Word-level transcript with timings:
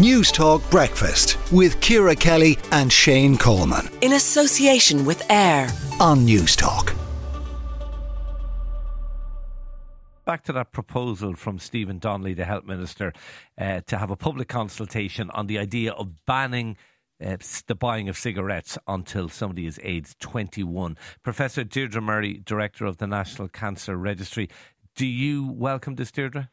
Newstalk 0.00 0.62
Breakfast 0.70 1.36
with 1.52 1.78
Ciara 1.82 2.16
Kelly 2.16 2.56
and 2.72 2.90
Shane 2.90 3.36
Coleman. 3.36 3.86
In 4.00 4.14
association 4.14 5.04
with 5.04 5.22
AIR 5.30 5.68
on 6.00 6.26
Newstalk. 6.26 6.96
Back 10.24 10.42
to 10.44 10.54
that 10.54 10.72
proposal 10.72 11.34
from 11.34 11.58
Stephen 11.58 11.98
Donnelly, 11.98 12.32
the 12.32 12.46
Health 12.46 12.64
Minister, 12.64 13.12
uh, 13.58 13.82
to 13.88 13.98
have 13.98 14.10
a 14.10 14.16
public 14.16 14.48
consultation 14.48 15.28
on 15.32 15.48
the 15.48 15.58
idea 15.58 15.92
of 15.92 16.24
banning 16.24 16.78
uh, 17.22 17.36
the 17.66 17.74
buying 17.74 18.08
of 18.08 18.16
cigarettes 18.16 18.78
until 18.86 19.28
somebody 19.28 19.66
is 19.66 19.78
aged 19.82 20.18
21. 20.20 20.96
Professor 21.22 21.62
Deirdre 21.62 22.00
Murray, 22.00 22.40
Director 22.46 22.86
of 22.86 22.96
the 22.96 23.06
National 23.06 23.48
Cancer 23.48 23.98
Registry, 23.98 24.48
do 24.96 25.04
you 25.04 25.52
welcome 25.52 25.96
this, 25.96 26.10
Deirdre? 26.10 26.48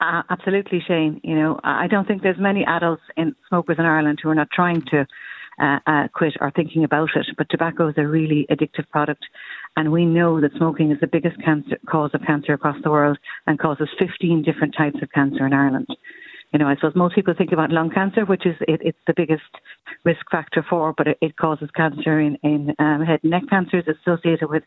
Uh, 0.00 0.22
absolutely, 0.30 0.80
Shane. 0.86 1.20
You 1.24 1.34
know, 1.34 1.60
I 1.64 1.88
don't 1.88 2.06
think 2.06 2.22
there's 2.22 2.38
many 2.38 2.64
adults 2.64 3.02
in 3.16 3.34
smokers 3.48 3.76
in 3.78 3.84
Ireland 3.84 4.20
who 4.22 4.28
are 4.28 4.34
not 4.34 4.48
trying 4.52 4.82
to 4.90 5.06
uh, 5.60 5.78
uh, 5.86 6.08
quit 6.14 6.34
or 6.40 6.52
thinking 6.52 6.84
about 6.84 7.10
it. 7.16 7.26
But 7.36 7.48
tobacco 7.50 7.88
is 7.88 7.94
a 7.96 8.06
really 8.06 8.46
addictive 8.48 8.88
product, 8.90 9.24
and 9.76 9.90
we 9.90 10.04
know 10.04 10.40
that 10.40 10.52
smoking 10.56 10.92
is 10.92 11.00
the 11.00 11.08
biggest 11.08 11.42
cancer, 11.44 11.78
cause 11.88 12.10
of 12.14 12.22
cancer 12.24 12.52
across 12.52 12.76
the 12.84 12.90
world 12.90 13.18
and 13.48 13.58
causes 13.58 13.88
15 13.98 14.42
different 14.42 14.74
types 14.76 15.02
of 15.02 15.10
cancer 15.10 15.44
in 15.44 15.52
Ireland 15.52 15.88
you 16.52 16.58
know, 16.58 16.66
I 16.66 16.76
suppose 16.76 16.94
most 16.94 17.14
people 17.14 17.34
think 17.36 17.52
about 17.52 17.70
lung 17.70 17.90
cancer, 17.90 18.24
which 18.24 18.46
is 18.46 18.56
it, 18.60 18.80
it's 18.82 18.98
the 19.06 19.12
biggest 19.14 19.42
risk 20.04 20.20
factor 20.30 20.64
for, 20.68 20.94
but 20.96 21.06
it, 21.06 21.18
it 21.20 21.36
causes 21.36 21.68
cancer 21.76 22.18
in, 22.20 22.36
in 22.42 22.74
um, 22.78 23.02
head 23.04 23.20
and 23.22 23.30
neck 23.30 23.42
cancers 23.50 23.84
associated 23.86 24.48
with 24.48 24.62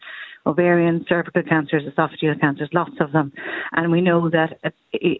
ovarian, 0.45 1.05
cervical 1.09 1.41
cancers, 1.44 1.84
esophageal 1.84 2.40
cancers, 2.40 2.70
lots 2.73 2.94
of 2.99 3.12
them. 3.12 3.31
And 3.71 3.91
we 3.91 4.02
know 4.02 4.30
that 4.30 4.59
uh, 4.63 4.70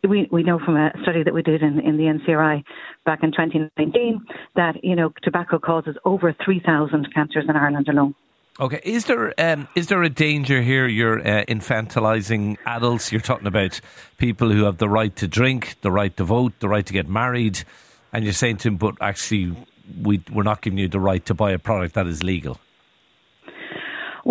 we 0.08 0.28
we 0.32 0.44
know 0.44 0.60
from 0.60 0.78
a 0.78 0.92
study 1.02 1.24
that 1.24 1.34
we 1.34 1.42
did 1.42 1.64
in, 1.64 1.80
in 1.80 1.98
the 1.98 2.04
NCRI 2.04 2.64
back 3.06 3.24
in 3.24 3.32
2019 3.32 4.22
that 4.56 4.84
you 4.84 4.96
know 4.96 5.12
tobacco 5.24 5.58
causes 5.58 5.96
over 6.06 6.36
3,000 6.44 7.14
cancers 7.14 7.46
in 7.48 7.56
Ireland 7.56 7.88
alone. 7.90 8.14
Okay, 8.60 8.82
is 8.84 9.06
there 9.06 9.34
um, 9.38 9.68
is 9.76 9.88
there 9.88 10.04
a 10.04 10.10
danger 10.10 10.62
here? 10.62 10.86
You're 10.86 11.20
uh, 11.20 11.46
infantilizing 11.46 12.58
adults. 12.66 13.12
You're 13.12 13.22
talking 13.22 13.48
about 13.48 13.80
people 14.18 14.52
who 14.52 14.66
have 14.66 14.78
the 14.78 14.90
right 14.90 15.16
to 15.16 15.28
drink, 15.28 15.78
the 15.82 15.92
right 15.92 16.16
to 16.18 16.26
vote, 16.26 16.54
the 16.60 16.68
right 16.68 16.86
to 16.86 16.92
get 16.92 17.08
married, 17.08 17.64
and 18.12 18.26
you're 18.26 18.34
saying 18.34 18.58
to 18.58 18.64
them, 18.66 18.76
but 18.76 18.96
actually, 19.00 19.56
we 20.02 20.22
we're 20.32 20.44
not 20.44 20.62
giving 20.62 20.80
you 20.80 20.90
the 20.90 21.00
right 21.00 21.26
to 21.28 21.34
buy 21.34 21.52
a 21.52 21.60
product 21.60 21.96
that 21.96 22.08
is 22.08 22.24
legal. 22.24 22.60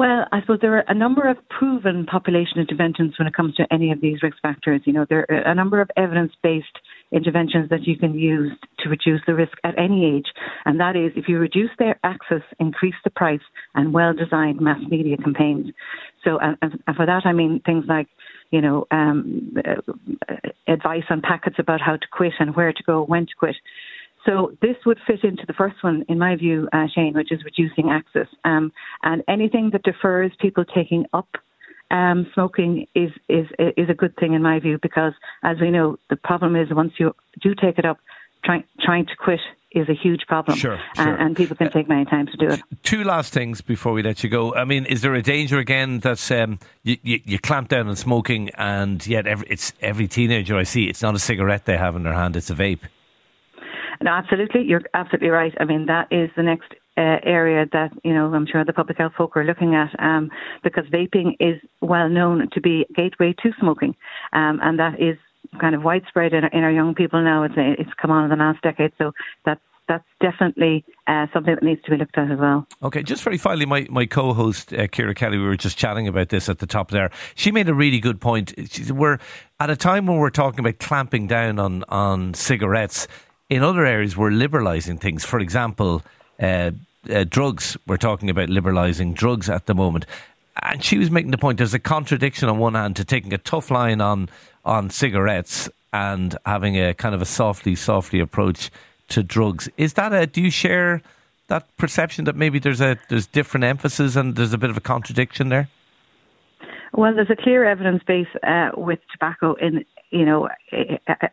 Well, 0.01 0.25
I 0.33 0.41
suppose 0.41 0.61
there 0.62 0.79
are 0.79 0.84
a 0.89 0.95
number 0.95 1.29
of 1.29 1.37
proven 1.51 2.06
population 2.06 2.56
interventions 2.56 3.19
when 3.19 3.29
it 3.29 3.34
comes 3.34 3.55
to 3.56 3.67
any 3.70 3.93
of 3.93 4.01
these 4.01 4.23
risk 4.23 4.39
factors. 4.41 4.81
You 4.87 4.95
know, 4.95 5.05
there 5.07 5.27
are 5.29 5.42
a 5.42 5.55
number 5.55 5.79
of 5.83 5.91
evidence 5.95 6.33
based 6.42 6.79
interventions 7.12 7.69
that 7.69 7.83
you 7.83 7.98
can 7.98 8.19
use 8.19 8.51
to 8.79 8.89
reduce 8.89 9.20
the 9.27 9.34
risk 9.34 9.53
at 9.62 9.79
any 9.79 10.07
age. 10.07 10.25
And 10.65 10.81
that 10.81 10.97
is 10.97 11.12
if 11.17 11.29
you 11.29 11.39
reduce 11.39 11.69
their 11.79 12.01
access, 12.03 12.41
increase 12.59 12.95
the 13.05 13.11
price, 13.11 13.42
and 13.75 13.92
well 13.92 14.15
designed 14.15 14.59
mass 14.59 14.81
media 14.89 15.19
campaigns. 15.19 15.67
So, 16.25 16.39
and, 16.41 16.57
for 16.97 17.05
that, 17.05 17.27
I 17.27 17.35
mean 17.35 17.61
things 17.67 17.85
like 17.87 18.07
you 18.51 18.61
know, 18.61 18.87
um, 18.91 19.55
uh, 19.57 20.35
advice 20.67 21.05
on 21.09 21.20
packets 21.20 21.57
about 21.59 21.81
how 21.81 21.92
to 21.92 22.07
quit 22.11 22.33
and 22.41 22.57
where 22.57 22.73
to 22.73 22.83
go, 22.85 23.05
when 23.05 23.27
to 23.27 23.33
quit. 23.39 23.57
So 24.27 24.53
this 24.61 24.77
would 24.85 24.99
fit 25.07 25.25
into 25.25 25.45
the 25.47 25.55
first 25.55 25.83
one, 25.83 26.05
in 26.09 26.19
my 26.19 26.37
view, 26.37 26.69
uh, 26.73 26.87
Shane, 26.95 27.15
which 27.15 27.33
is 27.33 27.43
reducing 27.45 27.91
access. 27.91 28.27
Um, 28.45 28.73
and 29.03 29.23
anything 29.29 29.71
that 29.73 29.83
defers 29.83 30.33
people 30.39 30.65
taking 30.65 31.07
up 31.13 31.29
um, 31.91 32.27
smoking 32.35 32.87
is, 32.95 33.11
is 33.29 33.47
is 33.59 33.89
a 33.89 33.95
good 33.95 34.15
thing 34.17 34.35
in 34.35 34.43
my 34.43 34.61
view 34.61 34.79
because, 34.81 35.13
as 35.43 35.59
we 35.61 35.71
know, 35.71 35.98
the 36.09 36.17
problem 36.17 36.55
is 36.55 36.69
once 36.71 36.93
you 36.98 37.15
do 37.41 37.55
take 37.55 37.79
it 37.79 37.85
up, 37.85 37.98
trying 38.45 38.65
trying 38.81 39.07
to 39.07 39.17
quit 39.17 39.41
is 39.73 39.89
a 39.89 39.95
huge 39.95 40.23
problem. 40.27 40.59
Sure, 40.59 40.81
sure. 40.97 41.09
And, 41.09 41.23
and, 41.23 41.37
people 41.37 41.57
can 41.57 41.71
take 41.71 41.89
many 41.89 42.05
times 42.05 42.31
to 42.33 42.37
do 42.37 42.48
it. 42.48 42.61
Two 42.83 43.05
last 43.05 43.33
things 43.33 43.61
before 43.61 43.93
we 43.93 44.03
let 44.03 44.25
you 44.25 44.29
go. 44.29 44.53
I 44.55 44.64
mean, 44.64 44.85
is 44.85 45.01
there 45.03 45.14
a 45.14 45.23
danger 45.23 45.59
again 45.59 46.01
that 46.01 46.30
um, 46.33 46.59
you, 46.83 46.97
you, 47.03 47.20
you, 47.25 47.39
clamp 47.39 47.69
down 47.69 47.86
on 47.86 47.95
smoking 47.95 48.51
and 48.59 49.05
yet 49.07 49.29
every, 49.29 49.47
it's 49.48 49.73
every 49.80 50.09
teenager 50.09 50.57
I 50.57 50.64
see, 50.64 50.86
it's 50.86 51.03
not 51.03 51.14
a 51.14 51.20
cigarette 51.20 51.67
they 51.67 51.77
have 51.77 51.95
in 51.95 52.03
their 52.03 52.14
hand, 52.14 52.35
it's 52.35 52.51
a 52.51 52.55
vape? 52.55 52.80
No, 54.02 54.12
absolutely. 54.12 54.62
You're 54.62 54.83
absolutely 54.94 55.28
right. 55.28 55.52
I 55.61 55.64
mean, 55.64 55.86
that 55.86 56.08
is 56.11 56.30
the 56.36 56.42
next 56.42 56.72
uh, 56.96 57.18
area 57.22 57.66
that 57.72 57.92
you 58.05 58.14
know 58.14 58.33
I'm 58.34 58.46
sure 58.46 58.64
the 58.64 58.72
public 58.72 58.98
health 58.98 59.12
folk 59.16 59.36
are 59.36 59.44
looking 59.44 59.74
at 59.74 59.90
um, 59.98 60.30
because 60.62 60.84
vaping 60.86 61.36
is 61.38 61.61
well 61.80 62.08
known 62.08 62.48
to 62.52 62.61
be 62.61 62.86
a 62.88 62.92
gateway 62.92 63.34
to 63.42 63.52
smoking, 63.61 63.94
um, 64.33 64.58
and 64.62 64.78
that 64.78 65.00
is 65.00 65.16
kind 65.61 65.74
of 65.74 65.83
widespread 65.83 66.33
in, 66.33 66.44
in 66.52 66.62
our 66.62 66.70
young 66.70 66.94
people 66.94 67.22
now. 67.22 67.42
It's 67.44 67.55
it's 67.56 67.90
come 68.00 68.11
on 68.11 68.24
in 68.24 68.30
the 68.30 68.36
last 68.36 68.62
decade, 68.62 68.92
so 68.98 69.12
that's 69.44 69.61
that's 69.90 70.05
definitely 70.20 70.84
uh, 71.08 71.27
something 71.32 71.55
that 71.55 71.64
needs 71.64 71.82
to 71.82 71.90
be 71.90 71.96
looked 71.96 72.17
at 72.17 72.30
as 72.30 72.38
well. 72.38 72.67
Okay, 72.82 73.02
just 73.02 73.24
very 73.24 73.38
finally, 73.38 73.67
my, 73.67 73.86
my 73.90 74.06
co 74.06 74.32
host, 74.32 74.72
uh, 74.72 74.86
Ciara 74.86 75.14
Kelly, 75.14 75.36
we 75.36 75.44
were 75.44 75.56
just 75.56 75.77
chatting 75.77 76.06
about 76.06 76.28
this 76.28 76.48
at 76.48 76.61
the 76.61 76.67
top 76.67 76.90
there. 76.90 77.11
She 77.34 77.50
made 77.50 77.68
a 77.68 77.74
really 77.74 77.98
good 77.98 78.20
point. 78.20 78.55
She 78.70 78.90
we're 78.92 79.18
at 79.58 79.68
a 79.68 79.77
time 79.77 80.06
when 80.06 80.18
we're 80.18 80.30
talking 80.30 80.61
about 80.61 80.78
clamping 80.78 81.27
down 81.27 81.58
on, 81.58 81.84
on 81.88 82.34
cigarettes 82.34 83.08
in 83.50 83.64
other 83.64 83.84
areas, 83.84 84.16
we're 84.16 84.30
liberalising 84.30 85.00
things. 85.00 85.24
For 85.24 85.40
example, 85.40 86.02
uh, 86.40 86.70
uh, 87.11 87.24
drugs. 87.28 87.77
We're 87.86 87.96
talking 87.96 88.30
about 88.30 88.48
liberalising 88.48 89.14
drugs 89.14 89.50
at 89.50 89.66
the 89.66 89.74
moment. 89.74 90.06
And 90.62 90.83
she 90.83 90.98
was 90.98 91.11
making 91.11 91.33
the 91.33 91.38
point 91.38 91.58
there's 91.58 91.74
a 91.74 91.78
contradiction 91.78 92.48
on 92.48 92.58
one 92.58 92.74
hand 92.74 92.96
to 92.96 93.05
taking 93.05 93.33
a 93.33 93.38
tough 93.38 93.70
line 93.70 94.00
on 94.00 94.28
on 94.64 94.90
cigarettes 94.90 95.68
and 95.92 96.36
having 96.44 96.77
a 96.77 96.94
kind 96.94 97.14
of 97.14 97.22
a 97.22 97.27
softly, 97.27 97.74
softly 97.74 98.20
approach 98.20 98.70
to 99.08 99.22
drugs. 99.22 99.68
Is 99.77 99.94
that 99.94 100.12
a? 100.12 100.27
Do 100.27 100.40
you 100.40 100.50
share 100.50 101.02
that 101.48 101.77
perception 101.77 102.27
that 102.27 102.36
maybe 102.36 102.58
there's 102.58 102.80
a 102.80 102.98
there's 103.08 103.27
different 103.27 103.64
emphasis 103.64 104.17
and 104.17 104.36
there's 104.36 104.52
a 104.52 104.58
bit 104.58 104.70
of 104.70 104.77
a 104.77 104.80
contradiction 104.80 105.48
there? 105.48 105.68
Well, 106.92 107.14
there's 107.14 107.30
a 107.30 107.36
clear 107.36 107.64
evidence 107.64 108.02
base 108.06 108.28
uh, 108.42 108.70
with 108.77 108.98
tobacco 109.12 109.55
in 109.55 109.84
you 110.11 110.25
know 110.25 110.48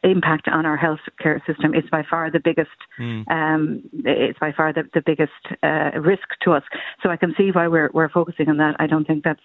impact 0.03 0.47
on 0.47 0.65
our 0.65 0.77
health 0.77 0.99
care 1.19 1.41
system. 1.47 1.73
It's 1.73 1.89
by 1.89 2.03
far 2.09 2.31
the 2.31 2.39
biggest. 2.39 2.69
Mm. 2.99 3.29
Um, 3.29 3.83
it's 4.05 4.39
by 4.39 4.51
far 4.51 4.73
the, 4.73 4.83
the 4.93 5.01
biggest 5.05 5.31
uh, 5.63 5.99
risk 5.99 6.27
to 6.43 6.51
us. 6.51 6.63
So 7.01 7.09
I 7.09 7.17
can 7.17 7.33
see 7.37 7.51
why 7.51 7.67
we're 7.67 7.89
we're 7.93 8.09
focusing 8.09 8.49
on 8.49 8.57
that. 8.57 8.75
I 8.79 8.87
don't 8.87 9.05
think 9.05 9.23
that's 9.23 9.41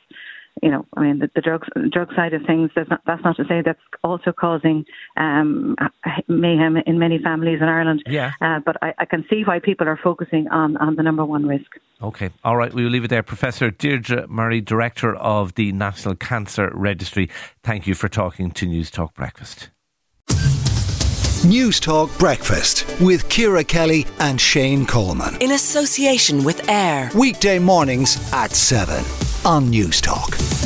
you 0.61 0.71
know, 0.71 0.85
I 0.97 1.01
mean, 1.01 1.19
the, 1.19 1.31
the 1.35 1.41
drugs, 1.41 1.69
drug 1.91 2.15
side 2.15 2.35
of 2.35 2.43
things. 2.47 2.71
Not, 2.77 3.01
that's 3.07 3.25
not 3.25 3.37
to 3.37 3.45
say 3.45 3.63
that's 3.65 3.81
also 4.05 4.33
causing 4.33 4.85
um, 5.17 5.77
mayhem 6.29 6.77
in 6.87 6.99
many 6.99 7.19
families 7.19 7.59
in 7.61 7.69
Ireland. 7.69 8.03
Yeah. 8.07 8.33
Uh, 8.41 8.61
but 8.65 8.77
I, 8.83 8.93
I, 8.99 9.05
can 9.07 9.25
see 9.31 9.43
why 9.45 9.61
people 9.61 9.89
are 9.89 9.99
focusing 10.03 10.49
on 10.49 10.77
on 10.77 10.97
the 10.97 11.03
number 11.03 11.25
one 11.25 11.47
risk. 11.47 11.79
Okay, 12.03 12.31
all 12.45 12.57
right. 12.57 12.73
We 12.73 12.85
will 12.85 12.91
leave 12.91 13.05
it 13.05 13.09
there, 13.09 13.23
Professor 13.23 13.71
Deirdre 13.71 14.27
Murray, 14.29 14.61
director 14.61 15.15
of 15.15 15.55
the 15.55 15.73
National 15.73 16.15
Cancer 16.17 16.71
Registry. 16.75 17.31
Thank 17.63 17.87
you 17.87 17.95
for 17.95 18.09
talking 18.09 18.51
to 18.53 18.67
Newstalk 18.67 19.15
Breakfast. 19.15 19.71
Newstalk 21.43 22.17
Breakfast 22.21 22.87
with 23.01 23.29
Ciara 23.29 23.65
Kelly 23.65 24.07
and 24.21 24.41
Shane 24.41 24.87
Coleman. 24.87 25.37
In 25.41 25.53
association 25.53 26.45
with 26.45 26.69
AIR. 26.69 27.11
Weekday 27.17 27.59
mornings 27.59 28.33
at 28.33 28.53
7 28.53 29.22
on 29.45 29.67
Newstalk. 29.67 30.62